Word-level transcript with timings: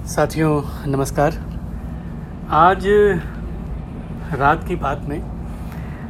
साथियों, 0.00 0.62
नमस्कार। 0.86 1.32
आज 2.50 2.84
रात 4.32 4.66
की 4.68 4.76
बात 4.76 5.00
में 5.08 5.18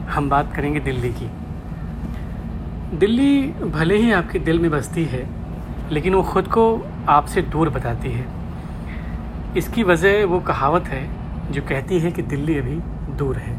हम 0.08 0.28
बात 0.30 0.52
करेंगे 0.54 0.80
दिल्ली 0.80 1.08
की। 1.12 1.26
दिल्ली 2.96 3.46
भले 3.70 3.96
ही 3.96 4.12
आपके 4.12 4.38
दिल 4.38 4.58
में 4.58 4.70
बसती 4.70 5.04
है, 5.04 5.22
लेकिन 5.90 6.14
वो 6.14 6.22
ख़ुद 6.22 6.48
को 6.48 6.64
आपसे 7.08 7.42
दूर 7.42 7.68
बताती 7.68 8.12
है। 8.12 8.26
इसकी 9.56 9.82
वजह 9.82 10.24
वो 10.24 10.40
कहावत 10.40 10.84
है 10.84 11.02
जो 11.52 11.62
कहती 11.62 11.98
है 11.98 12.12
कि 12.12 12.22
दिल्ली 12.24 12.58
अभी 12.58 12.76
दूर 13.16 13.36
है। 13.36 13.56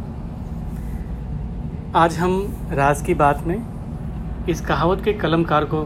आज 1.96 2.18
हम 2.18 2.40
राज 2.72 3.02
की 3.02 3.14
बात 3.14 3.44
में 3.48 4.48
इस 4.50 4.62
कहावत 4.62 5.04
के 5.04 5.14
कलमकार 5.16 5.66
को 5.66 5.84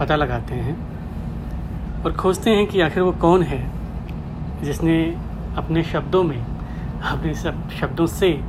पता 0.00 0.16
लगाते 0.16 0.54
हैं 0.54 0.76
और 2.04 2.12
खोजते 2.12 2.50
हैं 2.50 2.66
कि 2.66 2.80
आखिर 2.80 3.02
वो 3.02 3.12
कौन 3.12 3.42
है 3.42 3.62
जिसने 4.62 5.16
अपने 5.56 5.82
शब्दों 5.82 6.22
में, 6.24 6.44
अपने 7.02 7.34
सब 7.34 7.70
शब्दों 7.70 8.06
से 8.06 8.40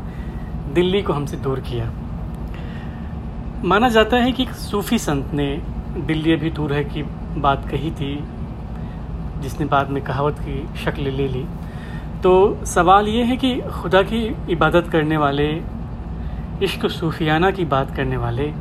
दिल्ली 0.74 1.02
को 1.02 1.14
हमसे 1.14 1.38
दूर 1.38 1.60
किया। 1.60 1.92
माना 3.64 3.90
जाता 3.90 4.18
है 4.18 4.32
कि 4.32 4.46
सूफी 4.46 4.98
संत 4.98 5.34
ने 5.34 5.62
दिल्ली 5.98 6.34
अभी 6.34 6.50
दूर 6.52 6.74
है 6.74 6.84
की 6.84 7.04
बात 7.38 7.70
कही 7.70 7.92
थी, 7.92 8.24
जिसने 9.42 9.66
बाद 9.66 9.90
में 9.90 10.04
कहावत 10.04 10.40
की 10.40 10.80
शक्ल 10.86 11.02
ले 11.02 11.28
ली। 11.28 11.46
तो 12.24 12.66
सवाल 12.66 13.08
ये 13.08 13.24
है 13.24 13.38
कि 13.38 13.62
खुदा 13.62 14.02
की 14.02 14.36
इबादत 14.50 14.90
करने 14.92 15.18
वाले, 15.18 15.62
इश्क 16.64 16.88
सूफियाना 16.88 17.52
की 17.52 17.66
बात 17.66 17.96
करने 17.96 18.18
वाले 18.18 18.54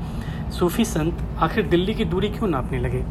सूफ़ी 0.50 0.84
संत 0.84 1.18
आखिर 1.38 1.66
दिल्ली 1.66 1.94
की 1.94 2.04
दूरी 2.04 2.28
क्यों 2.28 2.48
नापने 2.48 2.78
लगे? 2.78 3.04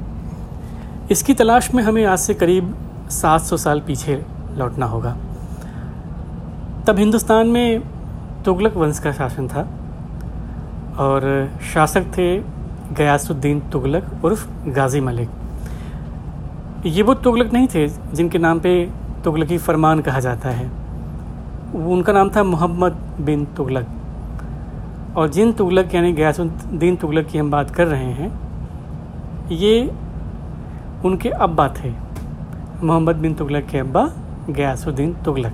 इसकी 1.12 1.34
तलाश 1.34 1.74
में 1.74 1.84
हमें 1.84 2.06
आज 2.06 2.20
से 2.20 2.34
करीब 2.34 2.76
700 3.10 3.58
साल 3.58 3.80
पीछे 3.80 4.26
लौटना 4.58 4.86
होगा। 4.86 5.16
तब 6.88 7.00
हिंदुस्तान 7.00 7.48
में 7.48 7.82
तुगलक 8.46 8.76
वंश 8.76 9.00
का 9.00 9.12
शासन 9.12 9.48
था 9.48 9.62
और 11.00 11.50
शासक 11.74 12.06
थे 12.18 12.40
गयासुद्दीन 12.94 13.60
तुगलक 13.60 14.26
उर्फ़ 14.26 14.48
गाजी 14.68 15.00
मलिक। 15.00 15.30
ये 16.86 17.04
वो 17.04 17.14
तुगलक 17.14 17.54
नहीं 17.54 17.68
थे 17.68 17.88
जिनके 17.88 18.38
नाम 18.38 18.60
पे 18.60 18.92
तुगलकी 19.24 19.58
फरमान 19.58 20.00
कहा 20.00 20.20
जाता 20.20 20.50
है। 20.50 20.72
उनका 21.74 22.14
नाम 22.14 22.30
था 22.30 22.44
मोहम्मद 22.44 22.98
बिन 23.22 23.46
तुगलक। 23.46 23.88
और 25.18 25.30
जिन 25.30 25.52
तुगलक 25.54 25.96
यानी 25.96 26.14
गयासुद्दीन 26.14 26.96
तुगलक 26.96 27.28
की 27.28 27.38
हम 27.38 27.52
बात 27.52 27.72
कर 27.72 27.88
रहे 27.88 28.12
हैं, 28.12 28.32
ये 29.52 29.94
उनके 31.06 31.30
अब्बा 31.30 31.68
थे। 31.68 32.03
मोहम्मद 32.84 33.16
बिन 33.16 33.34
तुगलक 33.34 33.66
के 33.66 33.78
अब्बा 33.80 34.02
गयासुद्दीन 34.50 35.14
तुगलक। 35.26 35.54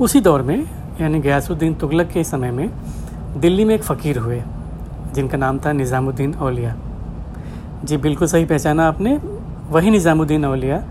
उसी 0.00 0.20
दौर 0.20 0.42
में, 0.42 0.66
यानी 1.00 1.20
गयासुद्दीन 1.20 1.74
तुगलक 1.74 2.08
के 2.08 2.24
समय 2.24 2.50
में, 2.50 2.70
दिल्ली 3.36 3.64
में 3.64 3.74
एक 3.74 3.82
फ़कीर 3.82 4.18
हुए, 4.18 4.42
जिनका 5.14 5.36
नाम 5.38 5.58
था 5.58 5.72
निज़ामुद्दीन 5.72 6.32
अलिया 6.34 6.74
जी, 7.84 7.96
बिल्कुल 7.98 8.28
सही 8.28 8.44
पहचाना 8.44 8.86
आपने। 8.88 9.16
वही 9.70 9.90
निज़ामुद्दीन 9.90 10.44
अलिया 10.44 10.82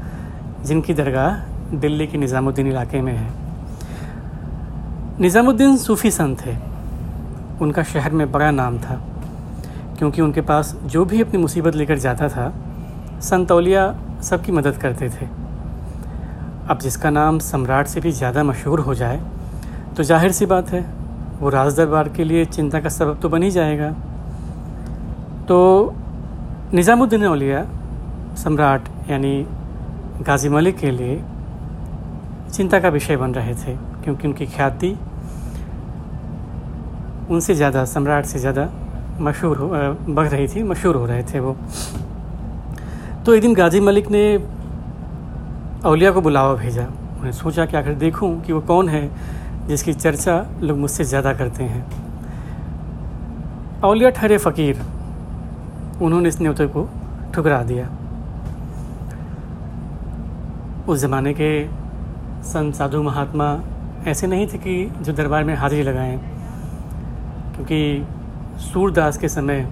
जिनकी 0.66 0.94
दरगाह 0.94 1.78
दिल्ली 1.78 2.08
के 2.08 2.18
निज़ामुद्दीन 2.18 2.68
इलाके 2.68 3.02
में 3.02 3.14
है। 3.14 3.28
निज़ामुद्दीन 5.20 5.78
सूफ़ी 5.78 6.12
संत 6.12 6.46
थे। 6.46 6.56
उनका 7.62 7.84
शहर 7.84 8.12
में 8.12 8.32
बड़ा 8.32 8.50
नाम 8.52 8.78
था, 8.80 8.96
क्योंकि 9.98 10.22
उनके 10.22 10.42
पास 10.44 10.76
जो 10.86 11.06
भी 11.06 11.22
अपनी 11.22 11.40
मुसीबत 11.40 11.76
लेकर 11.76 11.98
जाता 12.00 12.30
था 12.30 12.54
संतौलिया 13.24 13.86
सबकी 14.24 14.52
मदद 14.52 14.78
करते 14.78 15.10
थे। 15.10 15.26
अब 16.66 16.80
जिसका 16.82 17.10
नाम 17.12 17.40
सम्राट 17.42 17.88
से 17.88 18.02
भी 18.02 18.12
ज़्यादा 18.14 18.44
मशहूर 18.44 18.80
हो 18.82 18.94
जाए 18.96 19.20
तो 19.96 20.04
ज़ाहिर 20.04 20.32
सी 20.32 20.46
बात 20.48 20.70
है, 20.70 20.82
वो 21.40 21.50
राज 21.50 21.76
दरबार 21.78 22.10
के 22.10 22.24
लिए 22.24 22.45
चिंता 22.48 22.80
का 22.80 22.89
सबब 22.92 23.20
तो 23.22 23.30
बन 23.30 23.44
ही 23.44 23.52
जाएगा। 23.52 23.89
तो 25.48 25.60
निज़ामुद्दीन 26.73 27.26
औलिया, 27.26 27.66
सम्राट 28.36 28.88
यानी 29.10 29.36
गाजी 30.22 30.50
मलिक 30.50 30.78
के 30.78 30.92
लिए 30.92 31.22
चिंता 32.52 32.80
का 32.80 32.89
विषय 32.89 33.17
बन 33.17 33.33
रहे 33.33 33.54
थे, 33.56 33.76
क्योंकि 34.04 34.28
उनकी 34.28 34.45
ख्याति 34.48 34.95
उनसे 37.30 37.56
ज़्यादा, 37.56 37.83
सम्राट 37.86 38.26
से 38.26 38.39
ज़्यादा 38.39 38.70
मशहूर 39.20 39.58
हो 39.58 39.67
बढ़ 40.10 40.28
रही 40.28 40.48
थी, 40.48 40.64
मशहूर 40.64 40.95
हो 40.95 41.06
रहे 41.06 41.23
थे 41.23 41.39
वो। 41.39 41.56
तो 43.26 43.34
एक 43.34 43.42
दिन 43.42 43.54
गाजी 43.56 43.80
मलिक 43.80 44.08
ने 44.11 44.23
अलिया 45.86 46.11
को 46.11 46.22
बुलावा 46.22 46.54
भेजा। 46.54 46.84
उन्हें 46.84 47.32
सोचा 47.32 47.66
कि 47.66 47.78
आखिर 47.78 47.94
देखूँ 47.95 48.30
कि 48.42 48.54
वो 48.54 48.60
कौन 48.61 48.89
है 48.89 49.10
जिसकी 49.67 49.94
चर्चा 49.94 50.36
लोग 50.61 50.78
मुझसे 50.78 51.04
ज़्यादा 51.04 51.33
करते 51.33 51.64
हैं। 51.64 51.83
अलिया 53.83 54.10
ठहरे 54.10 54.38
फ़कीर। 54.38 54.82
उन्होंने 56.02 56.30
इस 56.30 56.42
न्योते 56.42 56.67
को 56.67 56.88
ठुकरा 57.36 57.62
दिया। 57.64 57.88
उस 60.88 61.00
ज़माने 61.00 61.33
के 61.33 61.52
संत 62.44 62.76
साधु 62.76 63.02
महात्मा 63.04 63.48
ऐसे 64.08 64.28
नहीं 64.28 64.48
थे 64.48 64.58
कि 64.58 64.76
जो 65.02 65.14
दरबार 65.14 65.44
में 65.44 65.56
हाजिरी 65.56 65.83
लगाएँ, 65.83 66.17
क्योंकि 67.56 67.80
सूरदास 68.64 69.17
के 69.17 69.30
समय 69.30 69.67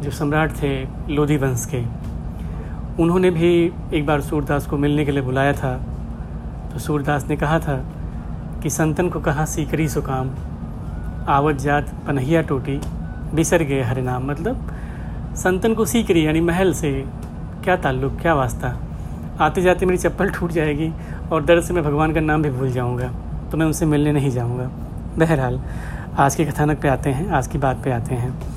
जो 0.00 0.10
सम्राट 0.10 0.52
थे 0.52 0.72
लोधी 1.08 1.36
वंश 1.36 1.64
के, 1.74 1.82
उन्होंने 3.02 3.30
भी 3.30 3.50
एक 3.94 4.06
बार 4.06 4.20
सूरदास 4.20 4.66
को 4.66 4.76
मिलने 4.78 5.04
के 5.04 5.12
लिए 5.12 5.22
बुलाया 5.22 5.52
था। 5.52 5.72
तो 6.72 6.78
सूरदास 6.78 7.26
ने 7.28 7.36
कहा 7.36 7.58
था 7.58 7.76
कि 8.62 8.70
संतन 8.70 9.08
को 9.08 9.20
कहा 9.20 9.44
सीकरी 9.44 9.88
सुकाम, 9.88 10.30
आवत 11.28 11.56
जात 11.56 11.90
पनहिया 12.06 12.42
टोटी, 12.42 12.80
बिसर 13.34 13.62
गए 13.62 13.82
हरे 13.82 14.02
नाम 14.02 14.30
मतलब 14.30 14.70
संतन 15.36 15.74
को 15.74 15.84
सीकरी 15.84 16.26
यानी 16.26 16.40
महल 16.40 16.72
से 16.74 16.92
क्या 17.64 17.76
ताल्लुक़, 17.76 18.12
क्या 18.12 18.34
वास्ता? 18.34 18.76
आते 19.40 19.62
जाते 19.62 19.86
मेरी 19.86 19.98
चप्पल 19.98 20.30
टूट 20.30 20.50
जाएगी 20.52 20.92
और 21.32 21.44
दर्द 21.44 21.62
से 21.64 21.74
मैं 21.74 21.84
भगवान 21.84 22.12
का 22.14 22.20
नाम 22.20 22.42
भी 22.42 22.50
भूल 22.50 22.70
जाऊँगा 22.72 23.10
तो 23.50 23.56
मैं 23.56 23.66
उनसे 23.66 23.86
मिलने 23.86 24.12
नहीं 24.12 24.30
जाऊँगा। 24.30 24.70
बहरहाल, 25.18 25.60
आज 26.18 26.34
के 26.34 26.44
कथानक 26.44 26.80
पे 26.82 26.88
आते 26.88 27.10
हैं, 27.10 27.28
आज 27.30 27.46
की 27.46 27.58
बात 27.58 27.82
पे 27.84 27.90
आते 27.90 28.14
हैं। 28.14 28.47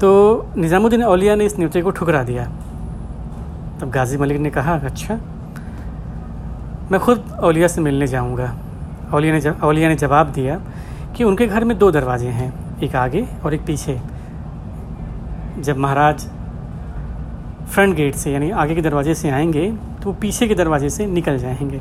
तो 0.00 0.10
निज़ामुद्दीन 0.56 1.02
अलिया 1.02 1.34
ने 1.34 1.44
इस 1.44 1.58
न्योते 1.58 1.82
को 1.82 1.90
ठुकरा 1.90 2.22
दिया। 2.22 2.44
तब 3.80 3.90
गाजी 3.90 4.16
मलिक 4.16 4.38
ने 4.38 4.50
कहा 4.50 4.74
अच्छा 4.80 5.18
मैं 6.90 7.00
खुद 7.00 7.30
औलिया 7.42 7.68
से 7.68 7.80
मिलने 7.80 8.06
जाऊँगा। 8.06 8.54
औलिया 9.14 9.34
ने 9.34 9.50
औलिया 9.62 9.88
ने 9.88 9.94
जवाब 9.96 10.32
दिया 10.32 10.60
कि 11.16 11.24
उनके 11.24 11.46
घर 11.46 11.64
में 11.64 11.76
दो 11.78 11.90
दरवाजे 11.90 12.28
हैं, 12.28 12.52
एक 12.82 12.96
आगे 12.96 13.24
और 13.44 13.54
एक 13.54 13.64
पीछे। 13.66 14.00
जब 15.58 15.76
महाराज 15.76 16.26
फ्रंट 17.66 17.96
गेट 17.96 18.14
से, 18.14 18.32
यानी 18.32 18.50
आगे 18.52 18.74
के 18.74 18.82
दरवाजे 18.82 19.14
से 19.14 19.30
आएँगे 19.30 19.70
तो 19.70 20.10
वो 20.10 20.12
पीछे 20.20 20.48
के 20.48 20.54
दरवाजे 20.54 20.90
से 20.90 21.06
निकल 21.06 21.38
जाएँगे। 21.38 21.80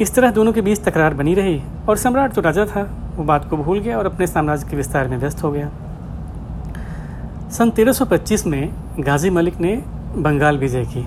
इस 0.00 0.14
तरह 0.14 0.30
दोनों 0.30 0.52
के 0.52 0.60
बीच 0.60 0.84
तकरार 0.84 1.14
बनी 1.14 1.34
रही 1.34 1.60
और 1.88 1.96
सम्राट 1.96 2.34
तो 2.34 2.40
राजा 2.40 2.66
था। 2.66 2.82
वो 3.16 3.24
बात 3.24 3.48
को 3.50 3.56
भूल 3.56 3.78
गया 3.80 3.98
और 3.98 4.06
अपने 4.06 4.26
साम्राज्य 4.26 4.68
के 4.70 4.76
विस्तार 4.76 5.08
में 5.08 5.16
व्यस्त 5.18 5.42
हो 5.44 5.50
गया। 5.52 5.70
सन 7.48 7.70
1325 7.70 8.44
में 8.46 8.70
गाजी 8.98 9.30
मलिक 9.30 9.60
ने 9.60 9.74
बंगाल 10.16 10.56
विजय 10.58 10.84
की। 10.84 11.04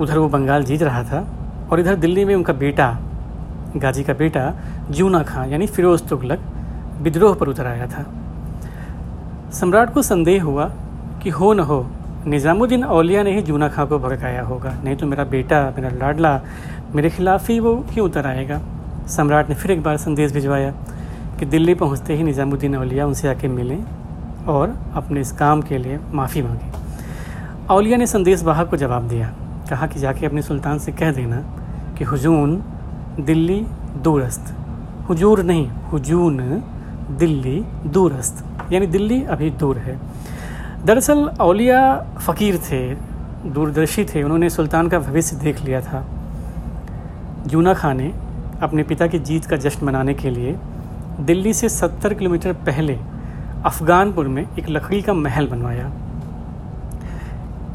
उधर 0.00 0.18
वो 0.18 0.28
बंगाल 0.28 0.64
जीत 0.64 0.82
रहा 0.82 1.02
था 1.04 1.26
और 1.70 1.80
इधर 1.80 1.94
दिल्ली 1.96 2.24
में 2.24 2.34
उनका 2.34 2.52
बेटा, 2.52 2.86
गाजी 3.76 4.04
का 4.04 4.12
बेटा 4.12 4.52
जूना 4.90 5.22
खां, 5.22 5.48
यानी 5.48 5.66
फिरोज 5.66 6.06
तुगलक, 6.08 6.40
विद्रोह 7.02 7.34
पर 7.34 7.48
उतर 7.48 7.66
आया 7.66 7.86
था। 7.86 8.04
सम्राट 9.52 9.92
को 9.94 10.02
संदेह 10.02 10.42
हुआ 10.42 10.70
कि 11.22 11.30
हो 11.30 11.52
न 11.52 11.60
हो, 11.60 11.84
निज़ामुद्दीन 12.26 12.84
औलिया 12.84 13.22
ने 13.22 13.34
ही 13.34 13.42
जूना 13.42 13.68
खां 13.68 13.86
को 13.86 13.98
भड़काया 13.98 14.42
होगा, 14.42 14.78
नहीं 14.84 14.96
तो 14.96 15.06
मेरा 15.06 15.24
बेटा, 15.26 15.62
मेरा 15.76 15.90
लाडला, 15.98 16.40
मेरे 16.94 17.10
खिलाफ 17.10 17.48
ही 17.50 17.60
वो 17.60 17.76
क्यों 17.94 18.06
उतर 18.06 18.26
आएगा? 18.26 18.60
सम्राट 19.08 19.48
ने 19.48 19.54
फिर 19.54 19.70
एक 19.70 19.82
बार 19.82 19.96
संदेश 19.96 20.32
भिजवाया 20.32 20.72
कि 21.38 21.46
दिल्ली 21.46 21.74
पहुँचते 21.74 22.16
ही 22.16 22.22
निज़ामुद्दीन 22.22 22.76
औलिया 22.76 23.06
उनसे 23.06 23.28
आके 23.28 23.48
मिलें। 23.48 23.78
और 24.48 24.76
अपने 24.94 25.20
इस 25.20 25.32
काम 25.32 25.62
के 25.62 25.78
लिए 25.78 25.98
माफ़ी 26.12 26.42
मांगी। 26.42 26.72
अलिया 27.70 27.96
ने 27.96 28.06
संदेश 28.06 28.42
वाहक 28.42 28.70
को 28.70 28.76
जवाब 28.76 29.08
दिया, 29.08 29.32
कहा 29.70 29.86
कि 29.86 30.00
जाके 30.00 30.26
अपने 30.26 30.42
सुल्तान 30.42 30.78
से 30.78 30.92
कह 30.92 31.12
देना 31.12 31.40
कि 31.98 32.04
हुजून 32.04 32.62
दिल्ली 33.20 33.60
दूरस्त 34.02 34.54
हुजूर 35.08 35.42
नहीं, 35.42 35.68
हुजून 35.68 36.62
दिल्ली 37.18 37.60
दूरस्त 37.86 38.44
यानी 38.72 38.86
दिल्ली 38.86 39.22
अभी 39.24 39.50
दूर 39.50 39.78
है। 39.78 39.98
दरअसल 40.84 41.26
अलिया 41.40 41.80
फ़कीर 42.18 42.56
थे, 42.58 42.94
दूरदर्शी 43.50 44.04
थे, 44.04 44.22
उन्होंने 44.22 44.50
सुल्तान 44.50 44.88
का 44.88 44.98
भविष्य 44.98 45.36
देख 45.36 45.60
लिया 45.64 45.80
था। 45.80 46.04
जूना 47.46 47.74
खां 47.74 47.94
ने 47.94 48.12
अपने 48.62 48.82
पिता 48.82 49.06
की 49.06 49.18
जीत 49.18 49.44
का 49.44 49.56
जश्न 49.56 49.86
मनाने 49.86 50.14
के 50.14 50.30
लिए 50.30 50.56
दिल्ली 51.20 51.52
से 51.54 51.68
70 51.68 52.14
किलोमीटर 52.14 52.52
पहले 52.52 52.98
अफ़गानपुर 53.66 54.28
में 54.28 54.42
एक 54.42 54.68
लकड़ी 54.68 55.00
का 55.02 55.12
महल 55.12 55.46
बनवाया। 55.46 55.90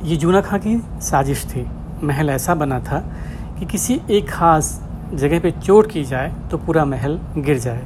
ये 0.03 0.15
जूना 0.18 0.41
खां 0.41 0.59
की 0.59 0.77
साजिश 1.01 1.45
थी। 1.45 1.65
महल 2.03 2.30
ऐसा 2.30 2.56
बना 2.56 2.80
था 2.80 3.00
कि 3.59 3.65
किसी 3.65 4.00
एक 4.09 4.30
ख़ास 4.30 4.80
जगह 5.13 5.39
पे 5.39 5.51
चोट 5.53 5.89
की 5.91 6.03
जाए 6.03 6.33
तो 6.51 6.57
पूरा 6.57 6.85
महल 6.85 7.19
गिर 7.38 7.59
जाए। 7.59 7.83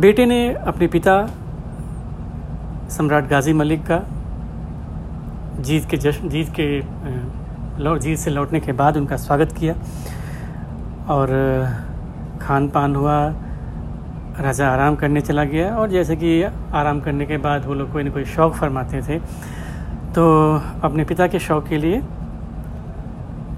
बेटे 0.00 0.26
ने 0.26 0.38
अपने 0.54 0.86
पिता 0.86 1.14
सम्राट 2.90 3.28
गाजी 3.28 3.52
मलिक 3.52 3.82
का 3.90 4.02
जीत 5.60 5.84
के 5.90 5.96
जश्न, 5.96 6.28
जीत 6.28 6.52
के 6.60 6.68
लौट, 7.84 7.98
जीत 7.98 8.18
से 8.18 8.30
लौटने 8.30 8.60
के 8.60 8.72
बाद 8.72 8.96
उनका 8.96 9.16
स्वागत 9.16 9.52
किया 9.52 9.74
और 11.14 11.28
खान 12.42 12.68
पान 12.68 12.96
हुआ 12.96 13.18
राजा 14.40 14.68
आराम 14.68 14.96
करने 14.96 15.20
चला 15.20 15.44
गया 15.44 15.74
और 15.76 15.90
जैसे 15.90 16.16
कि 16.16 16.42
आराम 16.42 17.00
करने 17.00 17.26
के 17.26 17.36
बाद 17.38 17.64
वो 17.66 17.74
लोग 17.74 17.92
कोई 17.92 18.02
ना 18.02 18.10
कोई 18.10 18.24
शौक़ 18.26 18.54
फरमाते 18.54 19.00
थे। 19.02 19.18
तो 20.14 20.24
अपने 20.84 21.04
पिता 21.04 21.26
के 21.26 21.38
शौक़ 21.38 21.68
के 21.68 21.76
लिए 21.76 22.02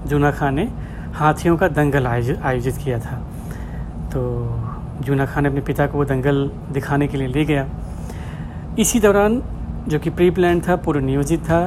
जूना 0.07 0.31
खान 0.31 0.55
ने 0.55 0.67
हाथियों 1.15 1.57
का 1.57 1.67
दंगल 1.69 2.07
आयोजित 2.07 2.77
किया 2.77 2.99
था। 2.99 3.17
तो 4.13 4.21
जूना 5.05 5.25
खान 5.25 5.45
अपने 5.45 5.61
पिता 5.61 5.87
को 5.87 5.97
वो 5.97 6.05
दंगल 6.05 6.49
दिखाने 6.71 7.07
के 7.07 7.17
लिए 7.17 7.27
ले 7.27 7.45
गया। 7.45 7.67
इसी 8.79 8.99
दौरान 8.99 9.41
जो 9.87 9.99
कि 9.99 10.09
प्री 10.09 10.29
प्लान 10.31 10.61
था, 10.61 10.75
पूर्व 10.75 10.99
नियोजित 10.99 11.41
था, 11.41 11.61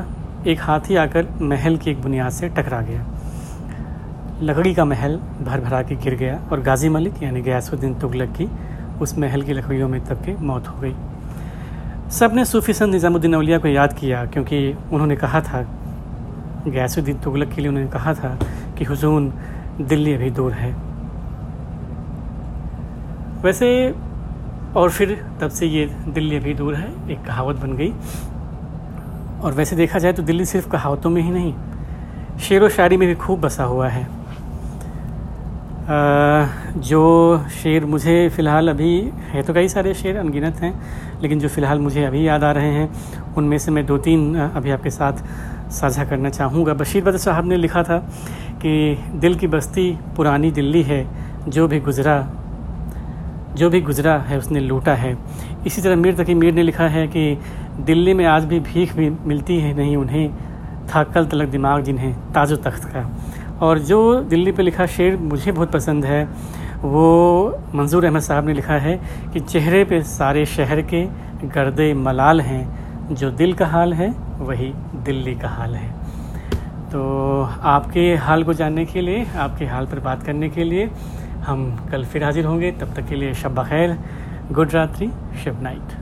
एक 0.47 0.61
हाथी 0.61 0.97
आकर 0.97 1.27
महल 1.43 1.77
की 1.77 1.91
एक 1.91 2.03
बुनियाद 2.03 2.33
से 2.33 2.49
टकरा 2.49 2.81
गया। 2.81 3.07
लकड़ी 4.43 4.75
का 4.75 4.85
महल 4.85 5.17
भर 5.43 5.61
भरा 5.61 5.83
के 5.83 5.97
गिर 5.97 6.15
गया 6.17 6.39
और 6.53 6.61
गाजी 6.61 6.89
मलिक 6.89 7.23
यानी 7.23 7.41
गयासुद्दीन 7.43 7.95
तुगलक 7.95 8.29
की 8.37 8.49
उस 9.03 9.17
महल 9.19 9.43
की 9.43 9.53
लकड़ियों 9.53 9.89
में 9.89 10.01
तब 10.05 10.25
के 10.25 10.35
मौत 10.43 10.69
हो 10.69 10.81
गई। 10.81 10.95
सबने 12.11 12.45
सूफी 12.45 12.73
संत 12.73 12.93
निज़ामुद्दीन 12.93 13.35
अलिया 13.35 13.59
को 13.59 13.69
याद 13.69 13.93
किया 13.93 14.25
क्योंकि 14.27 14.59
उन्होंने 14.93 15.17
कहा 15.17 15.41
था 15.43 15.63
गैसुद्दीन 16.69 17.19
तुगलक 17.21 17.49
के 17.49 17.61
लिए 17.61 17.69
उन्होंने 17.69 17.91
कहा 17.91 18.15
था 18.15 18.37
कि 18.79 18.85
हुजून 18.85 19.33
दिल्ली 19.83 20.15
अभी 20.15 20.31
दूर 20.31 20.53
है। 20.53 20.73
वैसे, 23.43 23.69
और 24.77 24.91
फिर 24.91 25.15
तब 25.41 25.51
से 25.51 25.67
ये 25.67 25.87
दिल्ली 26.09 26.37
अभी 26.37 26.55
दूर 26.55 26.75
है, 26.75 26.89
एक 27.13 27.25
कहावत 27.27 27.57
बन 27.57 27.73
गई। 27.77 27.93
और 29.43 29.53
वैसे 29.53 29.77
देखा 29.77 29.99
जाए 29.99 30.13
तो 30.13 30.23
दिल्ली 30.23 30.45
सिर्फ़ 30.45 30.69
कहावतों 30.71 31.11
में 31.11 31.23
ही 31.23 31.31
नहीं 31.31 31.55
शेर 32.41 32.63
व 32.63 32.69
शायरी 32.71 32.97
में 32.97 33.09
भी 33.09 33.15
खूब 33.17 33.41
बसा 33.41 33.65
हुआ 33.65 33.89
है। 33.89 34.07
जो 36.77 37.45
शेर 37.63 37.85
मुझे 37.85 38.29
फ़िलहाल 38.29 38.69
अभी, 38.69 39.13
है 39.31 39.43
तो 39.43 39.55
कई 39.55 39.69
सारे 39.69 39.95
शेर 39.95 40.17
अनगिनत 40.17 40.57
हैं, 40.57 40.83
लेकिन 41.23 41.41
जो 41.41 41.49
फ़िलहाल 41.49 41.79
मुझे 41.79 42.05
अभी 42.05 42.29
याद 42.29 42.45
आ 42.45 42.53
रहे 42.53 42.71
हैं, 42.71 42.91
उनमें 43.35 43.59
से 43.59 43.71
मैं 43.71 43.87
दो 43.87 43.99
तीन 43.99 44.39
अभी 44.39 44.71
आपके 44.71 44.91
साथ 44.91 45.13
साझा 45.71 46.05
करना 46.05 46.31
चाहूँगा। 46.31 46.75
बशीर 46.75 47.05
बद 47.05 47.17
साहब 47.17 47.45
ने 47.47 47.57
लिखा 47.57 47.83
था 47.83 47.99
कि, 48.53 48.99
दिल 49.15 49.35
की 49.35 49.47
बस्ती 49.47 49.99
पुरानी 50.17 50.51
दिल्ली 50.51 50.83
है, 50.83 51.07
जो 51.49 51.69
भी 51.69 51.81
गुज़रा, 51.81 52.29
जो 53.55 53.71
भी 53.71 53.81
गुज़रा 53.81 54.19
है 54.19 54.39
उसने 54.39 54.61
लूटा 54.61 54.95
है। 54.95 55.19
इसी 55.67 55.83
तरह 55.83 55.97
मीर 55.97 56.15
तकी 56.15 56.35
मीर 56.35 56.55
ने 56.55 56.63
लिखा 56.63 56.89
है 56.89 57.07
कि, 57.07 57.39
दिल्ली 57.81 58.15
में 58.15 58.25
आज 58.25 58.45
भी 58.45 58.61
भीख 58.61 58.97
भी 58.97 59.11
मिलती 59.11 59.59
है 59.59 59.77
नहीं 59.77 59.97
उन्हें, 59.97 60.31
था 60.95 61.05
कल 61.05 61.27
तलक 61.27 61.49
दिमाग 61.49 61.83
जिन्हें, 61.83 62.15
ताजो 62.15 62.57
तख्त 62.57 62.85
का। 62.85 63.11
और 63.61 63.79
जो 63.79 64.21
दिल्ली 64.21 64.53
पे 64.53 64.63
लिखा 64.63 64.87
शेर 64.87 65.17
मुझे 65.17 65.53
बहुत 65.53 65.71
पसंद 65.71 66.05
है 66.05 66.29
वो 66.83 67.59
मंजूर 67.75 68.05
अहमद 68.05 68.21
साहब 68.21 68.47
ने 68.47 68.53
लिखा 68.53 68.75
है 68.75 69.01
कि 69.33 69.41
चेहरे 69.41 69.85
पे 69.85 70.03
सारे 70.03 70.47
शहर 70.47 70.83
के 70.83 71.07
गर्दे 71.45 71.95
मलाल 71.95 72.41
हैं, 72.41 72.83
जो 73.15 73.31
दिल 73.31 73.55
का 73.55 73.67
हाल 73.67 73.93
है, 73.93 74.11
वही 74.39 74.73
दिल्ली 74.95 75.35
का 75.35 75.49
हाल 75.49 75.75
है। 75.75 75.91
तो 76.93 77.43
आपके 77.63 78.17
हाल 78.17 78.45
को 78.45 78.53
जानने 78.53 78.85
के 78.85 79.01
लिए, 79.01 79.27
आपके 79.37 79.65
हाल 79.65 79.87
पर 79.87 80.01
बात 80.01 80.23
करने 80.23 80.49
के 80.49 80.65
लिए 80.65 80.91
हम 81.47 81.89
कल 81.91 82.05
फिर 82.05 82.25
हाजिर 82.25 82.45
होंगे। 82.45 82.73
तब 82.73 82.95
तक 82.95 83.07
के 83.07 83.15
लिए 83.15 83.35
शब 83.35 83.65
खैर। 83.65 83.99
गुड 84.53 84.71
रात्रि 84.73 85.11
शिव 85.45 85.63
नाइट। 85.63 86.02